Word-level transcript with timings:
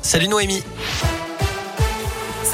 Salut 0.00 0.28
Noémie. 0.28 0.62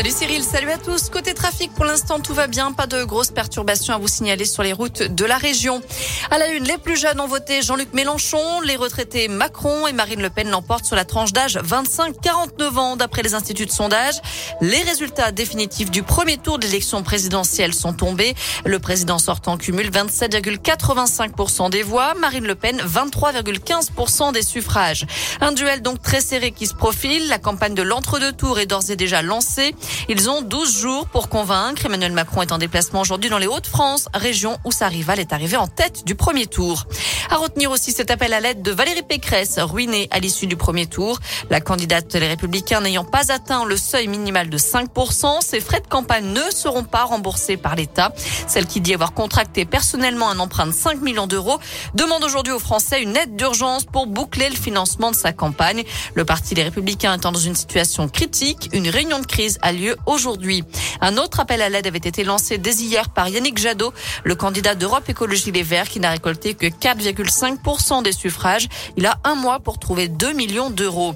Salut 0.00 0.14
Cyril, 0.16 0.42
salut 0.42 0.70
à 0.70 0.78
tous. 0.78 1.10
Côté 1.10 1.34
trafic, 1.34 1.74
pour 1.74 1.84
l'instant, 1.84 2.20
tout 2.20 2.32
va 2.32 2.46
bien. 2.46 2.72
Pas 2.72 2.86
de 2.86 3.04
grosses 3.04 3.32
perturbations 3.32 3.92
à 3.92 3.98
vous 3.98 4.08
signaler 4.08 4.46
sur 4.46 4.62
les 4.62 4.72
routes 4.72 5.02
de 5.02 5.24
la 5.26 5.36
région. 5.36 5.82
À 6.30 6.38
la 6.38 6.48
une, 6.54 6.64
les 6.64 6.78
plus 6.78 6.98
jeunes 6.98 7.20
ont 7.20 7.26
voté 7.26 7.60
Jean-Luc 7.60 7.92
Mélenchon. 7.92 8.62
Les 8.62 8.76
retraités 8.76 9.28
Macron 9.28 9.86
et 9.86 9.92
Marine 9.92 10.22
Le 10.22 10.30
Pen 10.30 10.48
l'emportent 10.48 10.86
sur 10.86 10.96
la 10.96 11.04
tranche 11.04 11.34
d'âge 11.34 11.58
25-49 11.58 12.78
ans, 12.78 12.96
d'après 12.96 13.20
les 13.20 13.34
instituts 13.34 13.66
de 13.66 13.70
sondage. 13.70 14.14
Les 14.62 14.80
résultats 14.84 15.32
définitifs 15.32 15.90
du 15.90 16.02
premier 16.02 16.38
tour 16.38 16.58
de 16.58 16.64
l'élection 16.64 17.02
présidentielle 17.02 17.74
sont 17.74 17.92
tombés. 17.92 18.34
Le 18.64 18.78
président 18.78 19.18
sortant 19.18 19.58
cumule 19.58 19.90
27,85% 19.90 21.68
des 21.68 21.82
voix. 21.82 22.14
Marine 22.14 22.46
Le 22.46 22.54
Pen, 22.54 22.80
23,15% 22.80 24.32
des 24.32 24.40
suffrages. 24.40 25.04
Un 25.42 25.52
duel 25.52 25.82
donc 25.82 26.00
très 26.00 26.22
serré 26.22 26.52
qui 26.52 26.66
se 26.66 26.74
profile. 26.74 27.28
La 27.28 27.38
campagne 27.38 27.74
de 27.74 27.82
l'entre-deux 27.82 28.32
tours 28.32 28.60
est 28.60 28.66
d'ores 28.66 28.90
et 28.90 28.96
déjà 28.96 29.20
lancée. 29.20 29.74
Ils 30.08 30.28
ont 30.30 30.42
12 30.42 30.80
jours 30.80 31.06
pour 31.06 31.28
convaincre. 31.28 31.86
Emmanuel 31.86 32.12
Macron 32.12 32.42
est 32.42 32.52
en 32.52 32.58
déplacement 32.58 33.00
aujourd'hui 33.00 33.30
dans 33.30 33.38
les 33.38 33.46
Hauts-de-France, 33.46 34.08
région 34.14 34.58
où 34.64 34.72
sa 34.72 34.88
rivale 34.88 35.20
est 35.20 35.32
arrivée 35.32 35.56
en 35.56 35.66
tête 35.66 36.04
du 36.04 36.14
premier 36.14 36.46
tour. 36.46 36.86
À 37.32 37.36
retenir 37.36 37.70
aussi 37.70 37.92
cet 37.92 38.10
appel 38.10 38.32
à 38.32 38.40
l'aide 38.40 38.60
de 38.60 38.72
Valérie 38.72 39.04
Pécresse, 39.04 39.60
ruinée 39.60 40.08
à 40.10 40.18
l'issue 40.18 40.48
du 40.48 40.56
premier 40.56 40.86
tour. 40.86 41.20
La 41.48 41.60
candidate 41.60 42.08
des 42.08 42.26
Républicains 42.26 42.80
n'ayant 42.80 43.04
pas 43.04 43.30
atteint 43.30 43.64
le 43.64 43.76
seuil 43.76 44.08
minimal 44.08 44.50
de 44.50 44.58
5%, 44.58 45.40
ses 45.40 45.60
frais 45.60 45.80
de 45.80 45.86
campagne 45.86 46.24
ne 46.24 46.50
seront 46.50 46.82
pas 46.82 47.04
remboursés 47.04 47.56
par 47.56 47.76
l'État. 47.76 48.12
Celle 48.48 48.66
qui 48.66 48.80
dit 48.80 48.94
avoir 48.94 49.12
contracté 49.12 49.64
personnellement 49.64 50.28
un 50.28 50.40
emprunt 50.40 50.66
de 50.66 50.72
5 50.72 51.02
millions 51.02 51.28
d'euros 51.28 51.60
demande 51.94 52.24
aujourd'hui 52.24 52.52
aux 52.52 52.58
Français 52.58 53.00
une 53.00 53.16
aide 53.16 53.36
d'urgence 53.36 53.84
pour 53.84 54.08
boucler 54.08 54.48
le 54.48 54.56
financement 54.56 55.12
de 55.12 55.16
sa 55.16 55.32
campagne. 55.32 55.84
Le 56.14 56.24
parti 56.24 56.54
des 56.54 56.64
Républicains 56.64 57.14
étant 57.14 57.30
dans 57.30 57.38
une 57.38 57.54
situation 57.54 58.08
critique, 58.08 58.70
une 58.72 58.88
réunion 58.88 59.20
de 59.20 59.26
crise 59.26 59.60
a 59.62 59.70
lieu 59.70 59.96
aujourd'hui. 60.06 60.64
Un 61.00 61.16
autre 61.16 61.38
appel 61.38 61.62
à 61.62 61.68
l'aide 61.68 61.86
avait 61.86 61.98
été 61.98 62.24
lancé 62.24 62.58
dès 62.58 62.74
hier 62.74 63.08
par 63.10 63.28
Yannick 63.28 63.56
Jadot, 63.56 63.92
le 64.24 64.34
candidat 64.34 64.74
d'Europe 64.74 65.08
Écologie 65.08 65.52
Les 65.52 65.62
Verts 65.62 65.88
qui 65.88 66.00
n'a 66.00 66.10
récolté 66.10 66.54
que 66.54 66.66
4,5% 67.24 68.02
des 68.02 68.12
suffrages. 68.12 68.68
Il 68.96 69.06
a 69.06 69.18
un 69.24 69.34
mois 69.34 69.60
pour 69.60 69.78
trouver 69.78 70.08
2 70.08 70.32
millions 70.32 70.70
d'euros. 70.70 71.14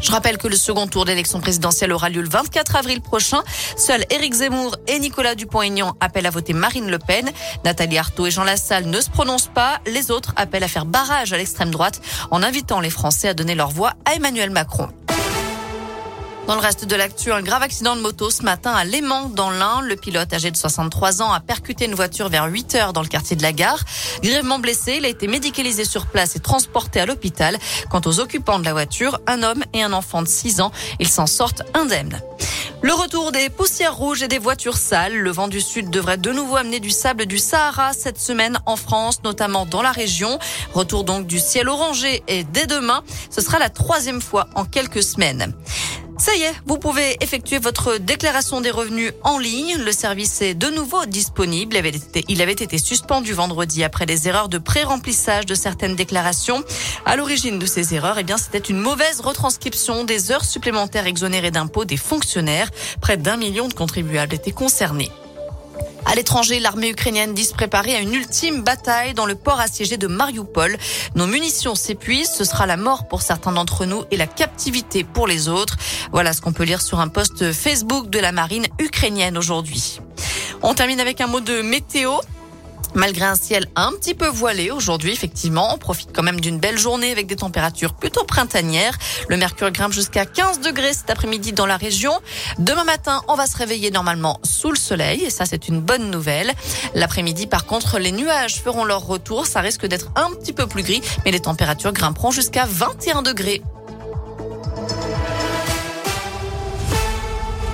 Je 0.00 0.10
rappelle 0.10 0.36
que 0.36 0.48
le 0.48 0.56
second 0.56 0.88
tour 0.88 1.04
d'élection 1.04 1.40
présidentielle 1.40 1.92
aura 1.92 2.08
lieu 2.08 2.22
le 2.22 2.28
24 2.28 2.74
avril 2.74 3.00
prochain. 3.00 3.42
Seuls 3.76 4.04
Éric 4.10 4.34
Zemmour 4.34 4.76
et 4.88 4.98
Nicolas 4.98 5.36
Dupont-Aignan 5.36 5.94
appellent 6.00 6.26
à 6.26 6.30
voter 6.30 6.54
Marine 6.54 6.90
Le 6.90 6.98
Pen. 6.98 7.30
Nathalie 7.64 7.98
Arthaud 7.98 8.26
et 8.26 8.32
Jean 8.32 8.42
Lassalle 8.42 8.86
ne 8.86 9.00
se 9.00 9.08
prononcent 9.10 9.50
pas. 9.54 9.78
Les 9.86 10.10
autres 10.10 10.32
appellent 10.34 10.64
à 10.64 10.68
faire 10.68 10.86
barrage 10.86 11.32
à 11.32 11.36
l'extrême 11.36 11.70
droite 11.70 12.00
en 12.32 12.42
invitant 12.42 12.80
les 12.80 12.90
Français 12.90 13.28
à 13.28 13.34
donner 13.34 13.54
leur 13.54 13.70
voix 13.70 13.92
à 14.04 14.14
Emmanuel 14.14 14.50
Macron. 14.50 14.88
Dans 16.46 16.54
le 16.56 16.60
reste 16.60 16.86
de 16.86 16.96
l'actu, 16.96 17.30
un 17.30 17.40
grave 17.40 17.62
accident 17.62 17.94
de 17.94 18.00
moto 18.00 18.28
ce 18.28 18.42
matin 18.42 18.72
à 18.72 18.84
Léman, 18.84 19.28
dans 19.28 19.50
l'Ain. 19.50 19.80
Le 19.80 19.94
pilote 19.94 20.32
âgé 20.32 20.50
de 20.50 20.56
63 20.56 21.22
ans 21.22 21.32
a 21.32 21.38
percuté 21.38 21.84
une 21.84 21.94
voiture 21.94 22.28
vers 22.28 22.46
8 22.46 22.74
heures 22.74 22.92
dans 22.92 23.02
le 23.02 23.08
quartier 23.08 23.36
de 23.36 23.42
la 23.42 23.52
gare. 23.52 23.78
Grièvement 24.22 24.58
blessé, 24.58 24.96
il 24.98 25.04
a 25.04 25.08
été 25.08 25.28
médicalisé 25.28 25.84
sur 25.84 26.06
place 26.06 26.34
et 26.34 26.40
transporté 26.40 26.98
à 26.98 27.06
l'hôpital. 27.06 27.56
Quant 27.90 28.00
aux 28.06 28.18
occupants 28.18 28.58
de 28.58 28.64
la 28.64 28.72
voiture, 28.72 29.20
un 29.28 29.44
homme 29.44 29.62
et 29.72 29.84
un 29.84 29.92
enfant 29.92 30.20
de 30.20 30.28
6 30.28 30.60
ans, 30.60 30.72
ils 30.98 31.08
s'en 31.08 31.26
sortent 31.26 31.62
indemnes. 31.74 32.20
Le 32.82 32.92
retour 32.92 33.30
des 33.30 33.48
poussières 33.48 33.94
rouges 33.94 34.24
et 34.24 34.28
des 34.28 34.38
voitures 34.38 34.76
sales. 34.76 35.16
Le 35.16 35.30
vent 35.30 35.46
du 35.46 35.60
sud 35.60 35.88
devrait 35.90 36.16
de 36.16 36.32
nouveau 36.32 36.56
amener 36.56 36.80
du 36.80 36.90
sable 36.90 37.26
du 37.26 37.38
Sahara 37.38 37.92
cette 37.92 38.18
semaine 38.18 38.58
en 38.66 38.74
France, 38.74 39.22
notamment 39.22 39.66
dans 39.66 39.82
la 39.82 39.92
région. 39.92 40.40
Retour 40.74 41.04
donc 41.04 41.28
du 41.28 41.38
ciel 41.38 41.68
orangé 41.68 42.24
et 42.26 42.42
dès 42.42 42.66
demain, 42.66 43.04
ce 43.30 43.40
sera 43.40 43.60
la 43.60 43.70
troisième 43.70 44.20
fois 44.20 44.48
en 44.56 44.64
quelques 44.64 45.04
semaines. 45.04 45.54
Ça 46.22 46.36
y 46.36 46.42
est, 46.42 46.54
vous 46.66 46.78
pouvez 46.78 47.16
effectuer 47.20 47.58
votre 47.58 47.96
déclaration 47.96 48.60
des 48.60 48.70
revenus 48.70 49.12
en 49.24 49.38
ligne. 49.38 49.76
Le 49.78 49.90
service 49.90 50.40
est 50.40 50.54
de 50.54 50.68
nouveau 50.68 51.04
disponible. 51.04 51.76
Il 52.28 52.40
avait 52.40 52.52
été, 52.52 52.78
suspendu 52.78 53.32
vendredi 53.32 53.82
après 53.82 54.06
les 54.06 54.28
erreurs 54.28 54.48
de 54.48 54.58
pré-remplissage 54.58 55.46
de 55.46 55.56
certaines 55.56 55.96
déclarations. 55.96 56.62
À 57.06 57.16
l'origine 57.16 57.58
de 57.58 57.66
ces 57.66 57.92
erreurs, 57.92 58.20
eh 58.20 58.22
bien, 58.22 58.38
c'était 58.38 58.58
une 58.58 58.78
mauvaise 58.78 59.18
retranscription 59.18 60.04
des 60.04 60.30
heures 60.30 60.44
supplémentaires 60.44 61.08
exonérées 61.08 61.50
d'impôts 61.50 61.84
des 61.84 61.96
fonctionnaires. 61.96 62.70
Près 63.00 63.16
d'un 63.16 63.36
million 63.36 63.66
de 63.66 63.74
contribuables 63.74 64.32
étaient 64.32 64.52
concernés. 64.52 65.10
À 66.04 66.14
l'étranger, 66.14 66.58
l'armée 66.58 66.90
ukrainienne 66.90 67.32
dit 67.32 67.44
se 67.44 67.54
préparer 67.54 67.94
à 67.94 68.00
une 68.00 68.12
ultime 68.12 68.62
bataille 68.62 69.14
dans 69.14 69.26
le 69.26 69.34
port 69.34 69.60
assiégé 69.60 69.96
de 69.96 70.06
Mariupol. 70.06 70.76
Nos 71.14 71.26
munitions 71.26 71.74
s'épuisent, 71.74 72.30
ce 72.30 72.44
sera 72.44 72.66
la 72.66 72.76
mort 72.76 73.08
pour 73.08 73.22
certains 73.22 73.52
d'entre 73.52 73.86
nous 73.86 74.04
et 74.10 74.16
la 74.16 74.26
captivité 74.26 75.04
pour 75.04 75.26
les 75.26 75.48
autres. 75.48 75.76
Voilà 76.12 76.32
ce 76.32 76.40
qu'on 76.40 76.52
peut 76.52 76.64
lire 76.64 76.82
sur 76.82 77.00
un 77.00 77.08
post 77.08 77.52
Facebook 77.52 78.10
de 78.10 78.18
la 78.18 78.32
marine 78.32 78.66
ukrainienne 78.78 79.38
aujourd'hui. 79.38 80.00
On 80.62 80.74
termine 80.74 81.00
avec 81.00 81.20
un 81.20 81.26
mot 81.26 81.40
de 81.40 81.62
météo. 81.62 82.12
Malgré 82.94 83.24
un 83.24 83.34
ciel 83.34 83.66
un 83.74 83.90
petit 83.92 84.14
peu 84.14 84.28
voilé 84.28 84.70
aujourd'hui, 84.70 85.12
effectivement, 85.12 85.74
on 85.74 85.78
profite 85.78 86.10
quand 86.14 86.22
même 86.22 86.40
d'une 86.40 86.58
belle 86.58 86.78
journée 86.78 87.10
avec 87.10 87.26
des 87.26 87.36
températures 87.36 87.94
plutôt 87.94 88.24
printanières. 88.24 88.98
Le 89.28 89.36
mercure 89.38 89.70
grimpe 89.70 89.92
jusqu'à 89.92 90.26
15 90.26 90.60
degrés 90.60 90.92
cet 90.92 91.08
après-midi 91.08 91.52
dans 91.52 91.66
la 91.66 91.76
région. 91.78 92.12
Demain 92.58 92.84
matin, 92.84 93.22
on 93.28 93.34
va 93.34 93.46
se 93.46 93.56
réveiller 93.56 93.90
normalement 93.90 94.38
sous 94.42 94.70
le 94.70 94.76
soleil 94.76 95.24
et 95.24 95.30
ça, 95.30 95.46
c'est 95.46 95.68
une 95.68 95.80
bonne 95.80 96.10
nouvelle. 96.10 96.52
L'après-midi, 96.94 97.46
par 97.46 97.64
contre, 97.64 97.98
les 97.98 98.12
nuages 98.12 98.60
feront 98.60 98.84
leur 98.84 99.06
retour. 99.06 99.46
Ça 99.46 99.60
risque 99.60 99.86
d'être 99.86 100.10
un 100.14 100.30
petit 100.34 100.52
peu 100.52 100.66
plus 100.66 100.82
gris, 100.82 101.02
mais 101.24 101.30
les 101.30 101.40
températures 101.40 101.92
grimperont 101.92 102.30
jusqu'à 102.30 102.66
21 102.66 103.22
degrés. 103.22 103.62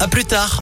À 0.01 0.07
plus 0.07 0.25
tard. 0.25 0.57